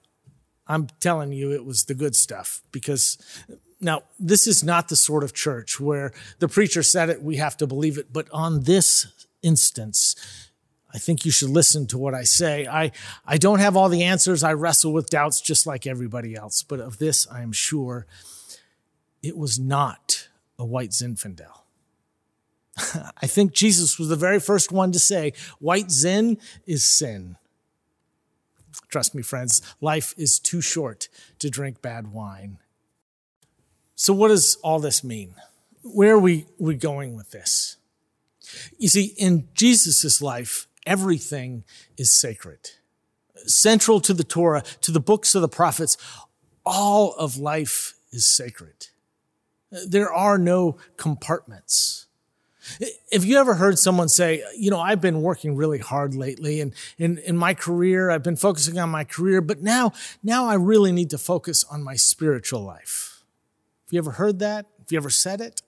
I'm 0.67 0.87
telling 1.01 1.33
you, 1.33 1.53
it 1.53 1.65
was 1.65 1.85
the 1.85 1.95
good 1.95 2.17
stuff 2.17 2.63
because 2.73 3.19
now, 3.81 4.03
this 4.19 4.47
is 4.47 4.63
not 4.63 4.89
the 4.89 4.97
sort 4.97 5.25
of 5.25 5.33
church 5.33 5.81
where 5.81 6.13
the 6.39 6.49
preacher 6.49 6.83
said 6.83 7.09
it, 7.09 7.23
we 7.23 7.37
have 7.37 7.57
to 7.59 7.67
believe 7.67 7.97
it. 7.97 8.13
But 8.13 8.29
on 8.31 8.65
this 8.65 9.07
instance, 9.43 10.51
I 10.93 10.99
think 10.99 11.25
you 11.25 11.31
should 11.31 11.51
listen 11.51 11.87
to 11.89 11.99
what 11.99 12.15
I 12.15 12.25
say. 12.25 12.67
I, 12.67 12.93
I 13.27 13.39
don't 13.39 13.61
have 13.61 13.77
all 13.77 13.89
the 13.89 14.03
answers. 14.03 14.45
I 14.45 14.53
wrestle 14.53 14.93
with 14.93 15.09
doubts 15.09 15.41
just 15.41 15.67
like 15.67 15.87
everybody 15.87 16.35
else. 16.35 16.63
But 16.63 16.81
of 16.81 16.99
this, 16.99 17.27
I 17.29 17.43
am 17.43 17.53
sure 17.53 18.07
it 19.23 19.37
was 19.37 19.59
not 19.59 20.29
a 20.59 20.65
white 20.65 20.91
Zinfandel. 20.91 21.61
I 23.23 23.27
think 23.27 23.53
Jesus 23.53 23.99
was 23.99 24.09
the 24.09 24.17
very 24.17 24.41
first 24.41 24.73
one 24.73 24.93
to 24.93 24.99
say, 24.99 25.33
white 25.59 25.91
Zin 25.91 26.39
is 26.67 26.85
sin. 26.85 27.37
Trust 28.89 29.15
me, 29.15 29.23
friends, 29.23 29.63
life 29.81 30.13
is 30.19 30.39
too 30.39 30.61
short 30.61 31.09
to 31.39 31.49
drink 31.49 31.81
bad 31.81 32.13
wine. 32.13 32.59
So, 34.01 34.15
what 34.15 34.29
does 34.29 34.57
all 34.63 34.79
this 34.79 35.05
mean? 35.05 35.35
Where 35.83 36.15
are 36.15 36.19
we, 36.19 36.47
we 36.57 36.75
going 36.75 37.17
with 37.17 37.33
this? 37.33 37.77
You 38.79 38.89
see, 38.89 39.13
in 39.19 39.49
Jesus' 39.53 40.23
life, 40.23 40.67
everything 40.87 41.65
is 41.99 42.11
sacred. 42.11 42.71
Central 43.45 44.01
to 44.01 44.15
the 44.15 44.25
Torah, 44.25 44.63
to 44.81 44.91
the 44.91 45.01
books 45.01 45.35
of 45.35 45.43
the 45.43 45.51
prophets, 45.51 45.99
all 46.65 47.13
of 47.19 47.37
life 47.37 47.93
is 48.11 48.27
sacred. 48.27 48.87
There 49.87 50.11
are 50.11 50.39
no 50.39 50.79
compartments. 50.97 52.07
If 53.13 53.27
you 53.27 53.37
ever 53.37 53.57
heard 53.57 53.79
someone 53.79 54.09
say, 54.09 54.43
you 54.57 54.71
know, 54.71 54.81
I've 54.81 55.03
been 55.03 55.21
working 55.21 55.57
really 55.57 55.79
hard 55.79 56.15
lately 56.15 56.63
and 56.63 56.73
in, 56.97 57.19
in 57.19 57.37
my 57.37 57.53
career, 57.53 58.11
I've 58.11 58.23
been 58.23 58.37
focusing 58.37 58.79
on 58.79 58.89
my 58.89 59.05
career, 59.05 59.43
but 59.43 59.61
now, 59.61 59.93
now 60.23 60.47
I 60.47 60.55
really 60.55 60.91
need 60.91 61.11
to 61.11 61.19
focus 61.19 61.67
on 61.71 61.83
my 61.83 61.97
spiritual 61.97 62.63
life. 62.63 63.20
Have 63.91 63.95
you 63.95 63.99
ever 63.99 64.13
heard 64.13 64.39
that? 64.39 64.67
Have 64.79 64.87
you 64.93 64.99
ever 64.99 65.11
said 65.11 65.41
it? 65.41 65.63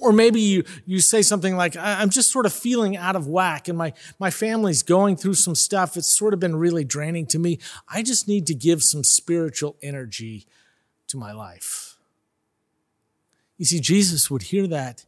Or 0.00 0.12
maybe 0.12 0.40
you, 0.40 0.62
you 0.86 1.00
say 1.00 1.20
something 1.20 1.56
like, 1.56 1.76
I'm 1.76 2.08
just 2.08 2.30
sort 2.30 2.46
of 2.46 2.52
feeling 2.52 2.96
out 2.96 3.16
of 3.16 3.26
whack 3.26 3.66
and 3.66 3.76
my, 3.76 3.92
my 4.20 4.30
family's 4.30 4.84
going 4.84 5.16
through 5.16 5.34
some 5.34 5.56
stuff. 5.56 5.96
It's 5.96 6.06
sort 6.06 6.32
of 6.32 6.38
been 6.38 6.54
really 6.54 6.84
draining 6.84 7.26
to 7.26 7.40
me. 7.40 7.58
I 7.88 8.04
just 8.04 8.28
need 8.28 8.46
to 8.46 8.54
give 8.54 8.84
some 8.84 9.02
spiritual 9.02 9.74
energy 9.82 10.46
to 11.08 11.16
my 11.16 11.32
life. 11.32 11.96
You 13.58 13.64
see, 13.64 13.80
Jesus 13.80 14.30
would 14.30 14.42
hear 14.42 14.68
that 14.68 15.04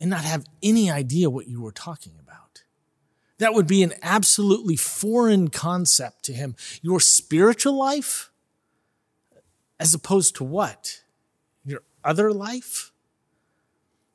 and 0.00 0.08
not 0.08 0.22
have 0.22 0.44
any 0.62 0.92
idea 0.92 1.28
what 1.28 1.48
you 1.48 1.60
were 1.60 1.72
talking 1.72 2.12
about. 2.20 2.62
That 3.38 3.52
would 3.52 3.66
be 3.66 3.82
an 3.82 3.94
absolutely 4.00 4.76
foreign 4.76 5.48
concept 5.48 6.24
to 6.26 6.32
him. 6.32 6.54
Your 6.82 7.00
spiritual 7.00 7.76
life, 7.76 8.30
as 9.80 9.92
opposed 9.92 10.36
to 10.36 10.44
what? 10.44 11.02
Other 12.06 12.32
life? 12.32 12.92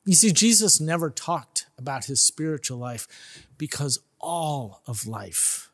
You 0.04 0.14
see, 0.14 0.32
Jesus 0.32 0.80
never 0.80 1.10
talked 1.10 1.66
about 1.78 2.06
his 2.06 2.20
spiritual 2.20 2.78
life 2.78 3.46
because 3.56 4.00
all 4.18 4.82
of 4.86 5.06
life, 5.06 5.70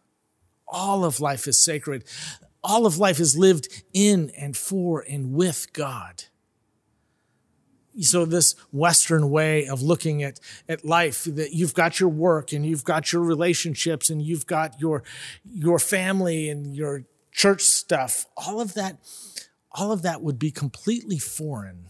all 0.66 1.04
of 1.04 1.20
life 1.20 1.46
is 1.46 1.62
sacred. 1.62 2.04
All 2.62 2.84
of 2.84 2.98
life 2.98 3.20
is 3.20 3.38
lived 3.38 3.68
in 3.94 4.30
and 4.36 4.56
for 4.56 5.04
and 5.08 5.32
with 5.32 5.72
God. 5.72 6.24
So 8.00 8.24
this 8.24 8.54
Western 8.70 9.30
way 9.30 9.66
of 9.66 9.82
looking 9.82 10.22
at, 10.22 10.38
at 10.68 10.84
life, 10.84 11.24
that 11.24 11.52
you've 11.52 11.74
got 11.74 11.98
your 11.98 12.10
work 12.10 12.52
and 12.52 12.64
you've 12.64 12.84
got 12.84 13.12
your 13.12 13.22
relationships 13.22 14.10
and 14.10 14.22
you've 14.22 14.46
got 14.46 14.80
your, 14.80 15.02
your 15.44 15.78
family 15.78 16.48
and 16.48 16.76
your 16.76 17.04
church 17.32 17.62
stuff, 17.62 18.26
all 18.36 18.60
of 18.60 18.74
that, 18.74 18.98
all 19.72 19.90
of 19.90 20.02
that 20.02 20.22
would 20.22 20.38
be 20.38 20.50
completely 20.50 21.18
foreign 21.18 21.86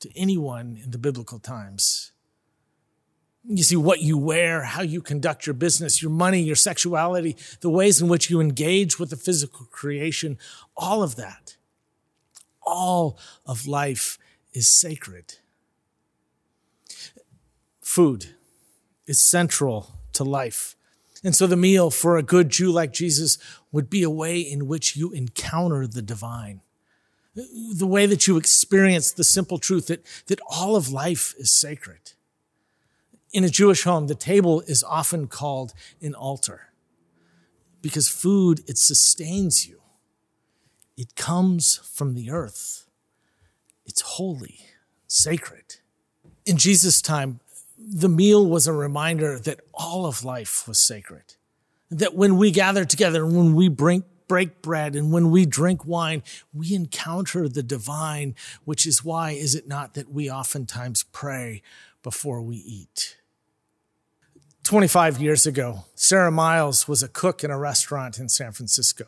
to 0.00 0.10
anyone 0.16 0.78
in 0.82 0.90
the 0.90 0.98
biblical 0.98 1.38
times. 1.38 2.12
You 3.48 3.62
see, 3.62 3.76
what 3.76 4.02
you 4.02 4.18
wear, 4.18 4.62
how 4.62 4.82
you 4.82 5.00
conduct 5.00 5.46
your 5.46 5.54
business, 5.54 6.02
your 6.02 6.10
money, 6.10 6.42
your 6.42 6.56
sexuality, 6.56 7.36
the 7.60 7.70
ways 7.70 8.00
in 8.00 8.08
which 8.08 8.28
you 8.28 8.40
engage 8.40 8.98
with 8.98 9.10
the 9.10 9.16
physical 9.16 9.66
creation, 9.70 10.36
all 10.76 11.02
of 11.02 11.14
that, 11.16 11.56
all 12.62 13.18
of 13.46 13.66
life 13.66 14.18
is 14.52 14.68
sacred. 14.68 15.36
Food 17.80 18.34
is 19.06 19.20
central 19.20 20.00
to 20.12 20.24
life. 20.24 20.74
And 21.22 21.34
so 21.34 21.46
the 21.46 21.56
meal 21.56 21.90
for 21.90 22.16
a 22.16 22.22
good 22.22 22.50
Jew 22.50 22.72
like 22.72 22.92
Jesus 22.92 23.38
would 23.70 23.88
be 23.88 24.02
a 24.02 24.10
way 24.10 24.40
in 24.40 24.66
which 24.66 24.96
you 24.96 25.12
encounter 25.12 25.86
the 25.86 26.02
divine 26.02 26.62
the 27.36 27.86
way 27.86 28.06
that 28.06 28.26
you 28.26 28.36
experience 28.36 29.12
the 29.12 29.24
simple 29.24 29.58
truth 29.58 29.88
that, 29.88 30.04
that 30.26 30.40
all 30.48 30.74
of 30.74 30.90
life 30.90 31.34
is 31.38 31.52
sacred. 31.52 32.12
In 33.32 33.44
a 33.44 33.50
Jewish 33.50 33.82
home, 33.82 34.06
the 34.06 34.14
table 34.14 34.62
is 34.62 34.82
often 34.82 35.26
called 35.26 35.74
an 36.00 36.14
altar 36.14 36.72
because 37.82 38.08
food, 38.08 38.62
it 38.66 38.78
sustains 38.78 39.68
you. 39.68 39.80
It 40.96 41.14
comes 41.14 41.76
from 41.92 42.14
the 42.14 42.30
earth. 42.30 42.86
It's 43.84 44.00
holy, 44.00 44.60
sacred. 45.06 45.76
In 46.46 46.56
Jesus' 46.56 47.02
time, 47.02 47.40
the 47.78 48.08
meal 48.08 48.46
was 48.46 48.66
a 48.66 48.72
reminder 48.72 49.38
that 49.38 49.60
all 49.74 50.06
of 50.06 50.24
life 50.24 50.66
was 50.66 50.78
sacred. 50.78 51.34
That 51.90 52.14
when 52.14 52.38
we 52.38 52.50
gather 52.50 52.84
together 52.84 53.24
and 53.24 53.36
when 53.36 53.54
we 53.54 53.68
bring, 53.68 54.04
break 54.28 54.62
bread 54.62 54.96
and 54.96 55.12
when 55.12 55.30
we 55.30 55.46
drink 55.46 55.84
wine, 55.84 56.22
we 56.52 56.74
encounter 56.74 57.48
the 57.48 57.62
divine, 57.62 58.34
which 58.64 58.86
is 58.86 59.04
why 59.04 59.32
is 59.32 59.54
it 59.54 59.68
not 59.68 59.94
that 59.94 60.10
we 60.10 60.30
oftentimes 60.30 61.04
pray 61.04 61.62
before 62.02 62.42
we 62.42 62.56
eat? 62.56 63.16
25 64.66 65.20
years 65.20 65.46
ago, 65.46 65.84
Sara 65.94 66.32
Miles 66.32 66.88
was 66.88 67.00
a 67.00 67.08
cook 67.08 67.44
in 67.44 67.52
a 67.52 67.58
restaurant 67.58 68.18
in 68.18 68.28
San 68.28 68.50
Francisco. 68.50 69.04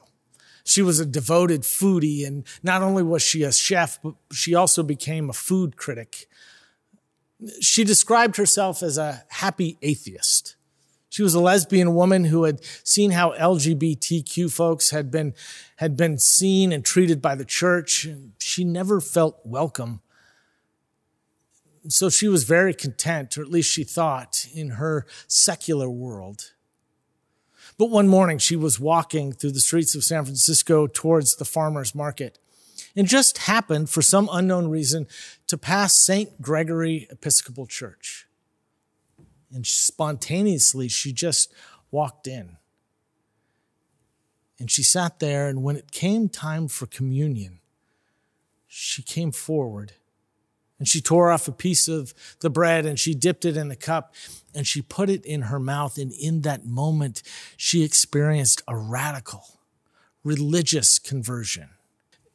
She 0.63 0.83
was 0.83 1.01
a 1.01 1.07
devoted 1.07 1.63
foodie, 1.63 2.27
and 2.27 2.45
not 2.63 2.83
only 2.83 3.03
was 3.03 3.23
she 3.23 3.43
a 3.43 3.51
chef, 3.51 3.99
but 4.03 4.15
she 4.31 4.55
also 4.55 4.83
became 4.83 5.29
a 5.29 5.33
food 5.33 5.77
critic. 5.77 6.29
She 7.61 7.83
described 7.83 8.37
herself 8.37 8.83
as 8.83 8.99
a 8.99 9.25
happy 9.31 9.79
atheist. 9.83 10.55
She 11.19 11.25
was 11.25 11.35
a 11.35 11.41
lesbian 11.41 11.97
woman 11.97 12.27
who 12.27 12.45
had 12.45 12.65
seen 12.85 13.11
how 13.11 13.33
LGBTQ 13.33 14.53
folks 14.53 14.91
had 14.91 15.11
been, 15.11 15.35
had 15.79 15.97
been 15.97 16.17
seen 16.17 16.71
and 16.71 16.85
treated 16.85 17.21
by 17.21 17.35
the 17.35 17.45
church. 17.45 18.07
She 18.39 18.63
never 18.63 19.01
felt 19.01 19.41
welcome. 19.45 20.01
So 21.89 22.09
she 22.09 22.29
was 22.29 22.45
very 22.45 22.73
content, 22.73 23.37
or 23.37 23.43
at 23.43 23.51
least 23.51 23.69
she 23.69 23.83
thought, 23.83 24.47
in 24.55 24.69
her 24.79 25.07
secular 25.27 25.91
world. 25.91 26.53
But 27.79 27.91
one 27.91 28.07
morning 28.07 28.39
she 28.39 28.55
was 28.55 28.79
walking 28.79 29.33
through 29.33 29.51
the 29.51 29.59
streets 29.59 29.97
of 29.97 30.05
San 30.05 30.25
Francisco 30.25 30.87
towards 30.87 31.35
the 31.35 31.45
farmer's 31.45 31.97
market 31.97 32.39
and 32.95 33.09
just 33.09 33.39
happened, 33.39 33.91
for 33.91 34.03
some 34.03 34.29
unknown 34.31 34.69
reason, 34.69 35.09
to 35.49 35.59
pass 35.59 35.95
St. 35.95 36.41
Gregory 36.41 37.09
Episcopal 37.11 37.67
Church. 37.67 38.28
And 39.52 39.67
spontaneously, 39.67 40.88
she 40.88 41.12
just 41.12 41.52
walked 41.90 42.26
in. 42.26 42.57
And 44.59 44.71
she 44.71 44.83
sat 44.83 45.21
there, 45.21 45.49
and 45.49 45.62
when 45.62 45.76
it 45.76 45.93
came 45.93 46.28
time 46.28 46.69
for 46.69 46.87
communion, 46.87 47.61
she 48.67 49.02
came 49.02 49.33
forward 49.33 49.93
and 50.78 50.87
she 50.87 51.00
tore 51.00 51.31
off 51.31 51.49
a 51.49 51.52
piece 51.52 51.88
of 51.88 52.14
the 52.40 52.50
bread 52.50 52.87
and 52.87 52.99
she 52.99 53.14
dipped 53.14 53.45
it 53.45 53.57
in 53.57 53.69
the 53.69 53.76
cup 53.76 54.14
and 54.55 54.67
she 54.67 54.81
put 54.81 55.11
it 55.11 55.25
in 55.25 55.43
her 55.43 55.59
mouth. 55.59 55.99
And 55.99 56.12
in 56.12 56.43
that 56.43 56.64
moment, 56.64 57.23
she 57.57 57.83
experienced 57.83 58.62
a 58.69 58.76
radical 58.76 59.59
religious 60.23 60.99
conversion. 60.99 61.71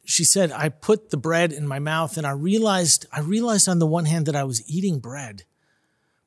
She 0.04 0.24
said, 0.24 0.52
I 0.52 0.68
put 0.68 1.10
the 1.10 1.16
bread 1.16 1.52
in 1.52 1.66
my 1.66 1.78
mouth 1.78 2.18
and 2.18 2.26
I 2.26 2.32
realized, 2.32 3.06
I 3.12 3.20
realized 3.20 3.68
on 3.68 3.78
the 3.78 3.86
one 3.86 4.04
hand 4.04 4.26
that 4.26 4.36
I 4.36 4.44
was 4.44 4.68
eating 4.68 4.98
bread. 4.98 5.44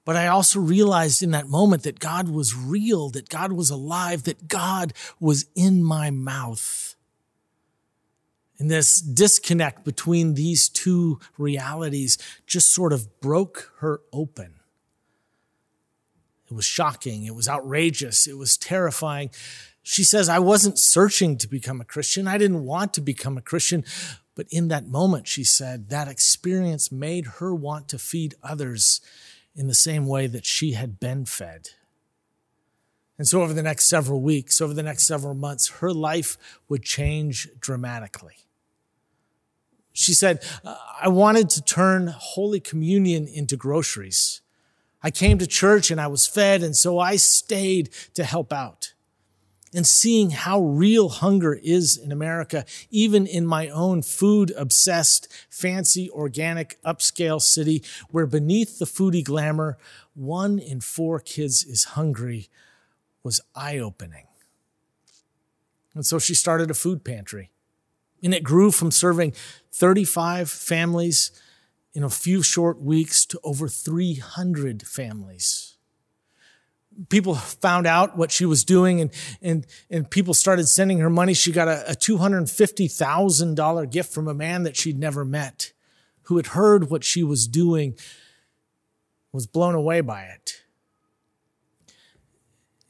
But 0.07 0.15
I 0.15 0.27
also 0.27 0.61
realized 0.61 1.21
in 1.21 1.31
that 1.31 1.49
moment 1.49 1.83
that 1.83 1.99
God 1.99 2.29
was 2.29 2.55
real, 2.55 3.09
that 3.09 3.27
God 3.27 3.51
was 3.51 3.69
alive, 3.69 4.23
that 4.23 4.47
God 4.47 4.93
was 5.19 5.47
in 5.53 5.83
my 5.83 6.11
mouth. 6.11 6.95
And 8.57 8.71
this 8.71 9.01
disconnect 9.01 9.83
between 9.83 10.35
these 10.35 10.69
two 10.69 11.19
realities 11.37 12.17
just 12.45 12.73
sort 12.73 12.93
of 12.93 13.19
broke 13.19 13.73
her 13.79 13.99
open. 14.13 14.53
It 16.49 16.53
was 16.53 16.63
shocking. 16.63 17.25
It 17.25 17.35
was 17.35 17.49
outrageous. 17.49 18.27
It 18.27 18.37
was 18.37 18.55
terrifying. 18.55 19.29
She 19.83 20.05
says, 20.05 20.29
I 20.29 20.39
wasn't 20.39 20.79
searching 20.79 21.37
to 21.39 21.49
become 21.49 21.81
a 21.81 21.85
Christian. 21.85 22.29
I 22.29 22.37
didn't 22.37 22.63
want 22.63 22.93
to 22.93 23.01
become 23.01 23.37
a 23.37 23.41
Christian. 23.41 23.83
But 24.35 24.47
in 24.51 24.69
that 24.69 24.87
moment, 24.87 25.27
she 25.27 25.43
said, 25.43 25.89
that 25.89 26.07
experience 26.07 26.93
made 26.93 27.25
her 27.25 27.53
want 27.53 27.89
to 27.89 27.99
feed 27.99 28.35
others 28.41 29.01
in 29.57 29.67
the 29.67 29.73
same 29.73 30.05
way 30.05 30.27
that 30.27 30.45
she 30.45 30.73
had 30.73 30.99
been 30.99 31.25
fed. 31.25 31.71
And 33.17 33.27
so 33.27 33.41
over 33.41 33.53
the 33.53 33.63
next 33.63 33.89
several 33.89 34.21
weeks, 34.21 34.61
over 34.61 34.73
the 34.73 34.83
next 34.83 35.07
several 35.07 35.33
months, 35.33 35.67
her 35.79 35.91
life 35.91 36.37
would 36.69 36.83
change 36.83 37.49
dramatically. 37.59 38.35
She 39.91 40.13
said, 40.13 40.43
uh, 40.63 40.77
I 41.01 41.07
wanted 41.07 41.49
to 41.49 41.63
turn 41.63 42.13
Holy 42.15 42.59
Communion 42.59 43.27
into 43.27 43.57
groceries. 43.57 44.41
I 45.01 45.09
came 45.09 45.39
to 45.39 45.47
church 45.47 45.89
and 45.89 45.99
I 45.99 46.05
was 46.05 46.27
fed, 46.27 46.61
and 46.61 46.75
so 46.75 46.99
I 46.99 47.15
stayed 47.15 47.89
to 48.13 48.23
help 48.23 48.53
out. 48.53 48.93
And 49.77 49.85
seeing 49.85 50.31
how 50.31 50.59
real 50.59 51.07
hunger 51.07 51.53
is 51.53 51.97
in 51.97 52.11
America, 52.11 52.65
even 52.89 53.27
in 53.27 53.45
my 53.45 53.69
own 53.69 54.01
food 54.01 54.51
obsessed, 54.57 55.31
fancy, 55.51 56.09
organic, 56.09 56.81
upscale 56.81 57.39
city, 57.39 57.83
where 58.09 58.25
beneath 58.25 58.79
the 58.79 58.85
foodie 58.85 59.23
glamour, 59.23 59.77
one 60.15 60.57
in 60.57 60.81
four 60.81 61.19
kids 61.19 61.63
is 61.63 61.93
hungry, 61.93 62.49
was 63.21 63.39
eye 63.53 63.77
opening. 63.77 64.25
And 65.93 66.03
so 66.03 66.17
she 66.17 66.33
started 66.33 66.71
a 66.71 66.73
food 66.73 67.03
pantry. 67.03 67.51
And 68.23 68.33
it 68.33 68.41
grew 68.41 68.71
from 68.71 68.89
serving 68.89 69.33
35 69.71 70.49
families 70.49 71.29
in 71.93 72.03
a 72.03 72.09
few 72.09 72.41
short 72.41 72.81
weeks 72.81 73.27
to 73.27 73.39
over 73.43 73.67
300 73.67 74.87
families. 74.87 75.76
People 77.09 77.35
found 77.35 77.85
out 77.85 78.17
what 78.17 78.31
she 78.31 78.45
was 78.45 78.63
doing 78.63 79.01
and, 79.01 79.11
and, 79.41 79.67
and 79.89 80.09
people 80.09 80.33
started 80.33 80.67
sending 80.67 80.99
her 80.99 81.09
money. 81.09 81.33
She 81.33 81.51
got 81.51 81.67
a, 81.67 81.91
a 81.91 81.95
$250,000 81.95 83.91
gift 83.91 84.13
from 84.13 84.27
a 84.27 84.33
man 84.33 84.63
that 84.63 84.75
she'd 84.75 84.97
never 84.97 85.23
met 85.23 85.73
who 86.23 86.37
had 86.37 86.47
heard 86.47 86.89
what 86.89 87.03
she 87.03 87.23
was 87.23 87.47
doing, 87.47 87.95
was 89.31 89.47
blown 89.47 89.75
away 89.75 90.01
by 90.01 90.23
it. 90.23 90.63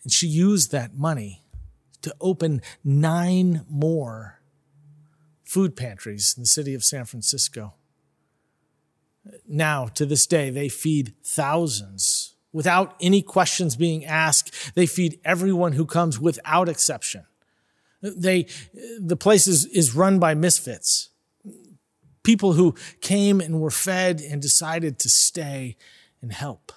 And 0.03 0.11
she 0.11 0.27
used 0.27 0.71
that 0.71 0.95
money 0.95 1.43
to 2.01 2.15
open 2.21 2.61
nine 2.83 3.65
more 3.69 4.39
food 5.43 5.75
pantries 5.75 6.33
in 6.35 6.43
the 6.43 6.47
city 6.47 6.73
of 6.73 6.83
San 6.83 7.05
Francisco. 7.05 7.73
Now, 9.47 9.87
to 9.87 10.05
this 10.05 10.25
day, 10.25 10.49
they 10.49 10.69
feed 10.69 11.13
thousands 11.23 12.36
without 12.53 12.95
any 13.01 13.21
questions 13.21 13.75
being 13.75 14.05
asked. 14.05 14.75
They 14.75 14.85
feed 14.85 15.19
everyone 15.23 15.73
who 15.73 15.85
comes 15.85 16.19
without 16.19 16.69
exception. 16.69 17.25
They, 18.01 18.47
the 18.99 19.17
place 19.17 19.47
is, 19.47 19.65
is 19.65 19.95
run 19.95 20.19
by 20.19 20.35
misfits, 20.35 21.09
people 22.23 22.53
who 22.53 22.75
came 23.01 23.41
and 23.41 23.59
were 23.59 23.71
fed 23.71 24.21
and 24.21 24.41
decided 24.41 24.99
to 24.99 25.09
stay 25.09 25.77
and 26.21 26.31
help. 26.31 26.71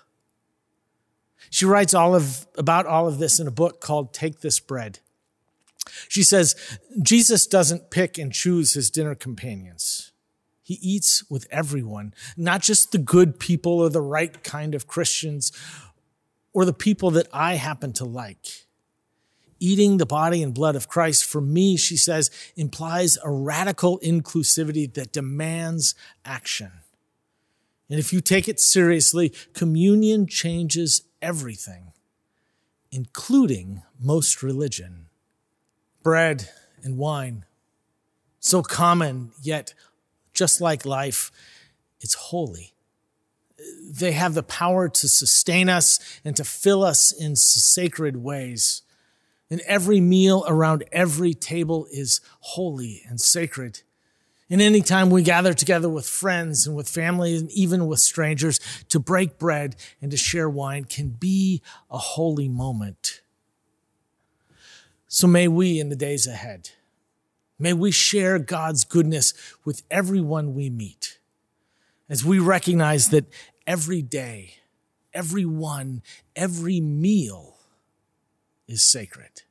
She 1.51 1.65
writes 1.65 1.95
all 1.95 2.15
of, 2.15 2.47
about 2.57 2.87
all 2.87 3.09
of 3.09 3.19
this 3.19 3.41
in 3.41 3.47
a 3.47 3.53
book 3.53 3.81
called 3.81 4.15
Take 4.15 4.41
This 4.41 4.61
Bread. 4.61 5.01
She 6.09 6.23
says, 6.23 6.55
Jesus 7.03 7.47
doesn't 7.47 7.91
pick 7.91 8.17
and 8.17 8.33
choose 8.33 8.75
his 8.75 8.91
dinner 8.91 9.15
companions. 9.15 10.10
He 10.71 10.79
eats 10.83 11.29
with 11.29 11.49
everyone, 11.51 12.15
not 12.37 12.63
just 12.63 12.93
the 12.93 12.99
good 12.99 13.41
people 13.41 13.81
or 13.81 13.89
the 13.89 14.01
right 14.01 14.41
kind 14.45 14.73
of 14.73 14.87
Christians 14.87 15.51
or 16.53 16.65
the 16.65 16.73
people 16.73 17.11
that 17.11 17.27
I 17.33 17.55
happen 17.55 17.93
to 17.95 18.05
like. 18.05 18.67
Eating 19.59 19.97
the 19.97 20.07
body 20.07 20.45
and 20.45 20.55
blood 20.55 20.77
of 20.77 20.87
Christ, 20.87 21.25
for 21.25 21.41
me, 21.41 21.77
she 21.77 21.97
says, 21.97 22.31
implies 22.55 23.19
a 23.25 23.33
radical 23.33 23.99
inclusivity 23.99 24.95
that 24.95 25.13
demands 25.13 25.97
action. 26.25 26.71
And 27.89 27.99
if 27.99 28.13
you 28.13 28.21
take 28.21 28.47
it 28.47 28.61
seriously, 28.61 29.33
communion 29.53 30.29
changes 30.29 31.03
everything, 31.21 31.91
including 32.93 33.83
most 33.99 34.41
religion 34.41 35.07
bread 36.05 36.49
and 36.85 36.97
wine. 36.97 37.45
So 38.39 38.63
common, 38.63 39.33
yet 39.43 39.75
just 40.33 40.61
like 40.61 40.85
life, 40.85 41.31
it's 42.01 42.15
holy. 42.15 42.75
They 43.85 44.13
have 44.13 44.35
the 44.35 44.43
power 44.43 44.89
to 44.89 45.09
sustain 45.09 45.69
us 45.69 45.99
and 46.25 46.35
to 46.37 46.45
fill 46.45 46.83
us 46.83 47.13
in 47.13 47.37
sacred 47.37 48.17
ways. 48.17 48.83
And 49.51 49.61
every 49.63 50.01
meal 50.01 50.45
around 50.47 50.85
every 50.93 51.35
table 51.35 51.87
is 51.91 52.21
holy 52.41 53.03
and 53.09 53.21
sacred. 53.21 53.83
And 54.49 54.61
anytime 54.61 55.11
we 55.11 55.23
gather 55.23 55.55
together 55.55 55.89
with 55.89 56.07
friends 56.07 56.67
and 56.67 56.75
with 56.75 56.89
family 56.89 57.37
and 57.37 57.51
even 57.53 57.87
with 57.87 58.01
strangers 58.01 58.59
to 58.89 58.99
break 58.99 59.39
bread 59.39 59.77
and 60.03 60.11
to 60.11 60.17
share 60.17 60.49
wine 60.49 60.85
can 60.85 61.11
be 61.11 61.63
a 61.89 61.99
holy 61.99 62.49
moment. 62.49 63.23
So 65.07 65.27
may 65.27 65.47
we 65.47 65.79
in 65.79 65.89
the 65.89 65.97
days 65.97 66.27
ahead, 66.27 66.71
may 67.61 67.73
we 67.73 67.91
share 67.91 68.39
God's 68.39 68.85
goodness 68.85 69.35
with 69.65 69.83
everyone 69.91 70.55
we 70.55 70.71
meet 70.71 71.19
as 72.09 72.25
we 72.25 72.39
recognize 72.39 73.11
that 73.11 73.27
every 73.67 74.03
day, 74.03 74.55
every 75.15 75.45
one, 75.45 76.03
every 76.35 76.81
meal 76.81 77.59
is 78.67 78.83
sacred. 78.83 79.43